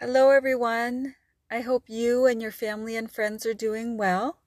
[0.00, 1.16] Hello, everyone.
[1.50, 4.38] I hope you and your family and friends are doing well,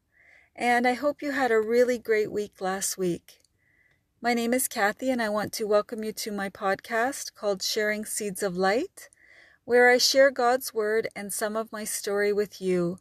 [0.55, 3.41] and I hope you had a really great week last week.
[4.21, 8.05] My name is Kathy, and I want to welcome you to my podcast called Sharing
[8.05, 9.09] Seeds of Light,
[9.65, 12.99] where I share God's Word and some of my story with you.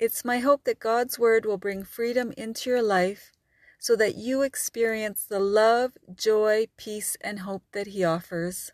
[0.00, 3.30] It's my hope that God's Word will bring freedom into your life
[3.78, 8.72] so that you experience the love, joy, peace, and hope that He offers.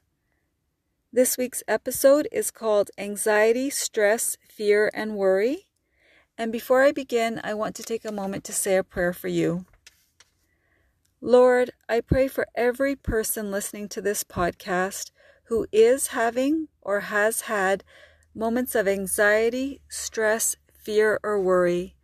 [1.16, 5.68] This week's episode is called Anxiety, Stress, Fear, and Worry.
[6.36, 9.28] And before I begin, I want to take a moment to say a prayer for
[9.28, 9.64] you.
[11.22, 15.10] Lord, I pray for every person listening to this podcast
[15.44, 17.82] who is having or has had
[18.34, 21.94] moments of anxiety, stress, fear, or worry.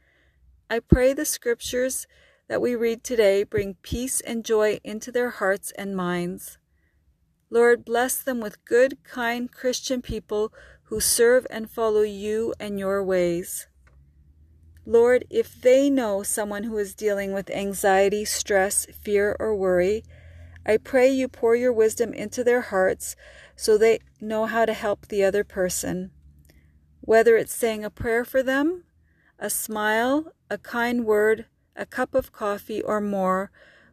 [0.70, 2.06] I pray the scriptures
[2.48, 6.56] that we read today bring peace and joy into their hearts and minds.
[7.52, 13.05] Lord, bless them with good, kind Christian people who serve and follow you and your
[13.05, 13.67] ways.
[14.86, 20.03] Lord, if they know someone who is dealing with anxiety, stress, fear, or worry,
[20.64, 23.17] I pray you pour your wisdom into their hearts
[23.55, 26.11] so they know how to help the other person.
[27.03, 28.84] Whether it's saying a prayer for them,
[29.39, 31.45] a smile, a kind word,
[31.77, 33.50] a cup of coffee, or more,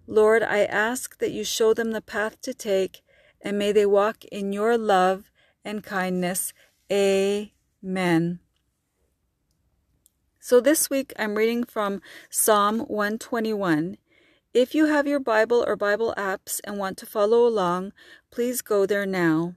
[0.08, 3.02] Lord, I ask that you show them the path to take
[3.42, 5.32] and may they walk in your love
[5.64, 6.54] and kindness.
[6.92, 8.40] Amen.
[10.40, 13.98] So this week I'm reading from Psalm 121.
[14.54, 17.94] If you have your Bible or Bible apps and want to follow along,
[18.32, 19.56] please go there now.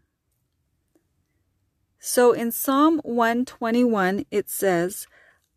[1.99, 5.07] So in Psalm 121 it says,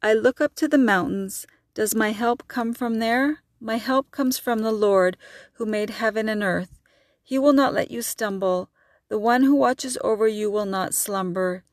[0.01, 1.45] I look up to the mountains.
[1.73, 3.39] Does my help come from there?
[3.59, 5.17] My help comes from the Lord
[5.53, 6.79] who made heaven and earth.
[7.27, 8.69] He will not let you stumble.
[9.09, 11.63] The one who watches over you will not slumber.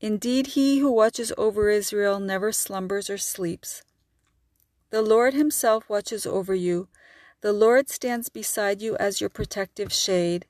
[0.00, 3.82] Indeed, he who watches over Israel never slumbers or sleeps.
[4.90, 6.86] The Lord himself watches over you.
[7.40, 10.46] The Lord stands beside you as your protective shade.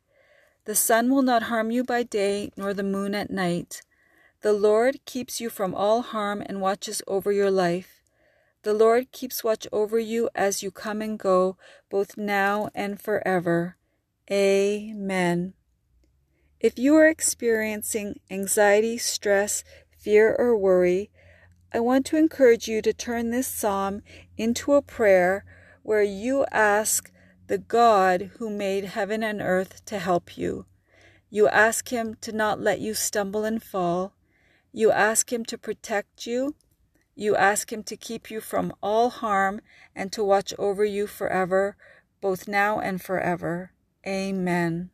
[0.67, 3.81] The sun will not harm you by day, nor the moon at night.
[4.43, 8.03] The Lord keeps you from all harm and watches over your life.
[8.65, 11.57] The Lord keeps watch over you as you come and go,
[11.89, 13.77] both now and forever.
[14.31, 15.55] Amen.
[16.61, 21.11] If you are experiencing anxiety, stress, fear, or worry,
[21.75, 24.03] I want to encourage you to turn this psalm
[24.37, 25.45] into a prayer
[25.83, 27.11] where you ask
[27.49, 30.67] the God who made heaven and earth to help you.
[31.29, 34.15] You ask Him to not let you stumble and fall.
[34.73, 36.55] You ask Him to protect you.
[37.17, 39.61] You ask Him to keep you from all harm
[39.97, 41.77] and to watch over you forever,
[42.21, 43.73] both now and forever.
[44.07, 44.91] Amen.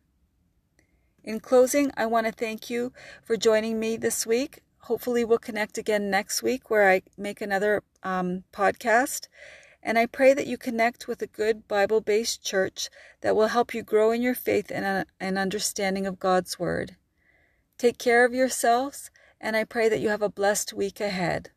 [1.23, 2.93] In closing, I want to thank you
[3.23, 4.59] for joining me this week.
[4.83, 9.27] Hopefully, we'll connect again next week where I make another um, podcast.
[9.81, 12.89] And I pray that you connect with a good Bible based church
[13.21, 16.95] that will help you grow in your faith and uh, an understanding of God's Word.
[17.77, 19.09] Take care of yourselves,
[19.39, 21.51] and I pray that you have a blessed week ahead.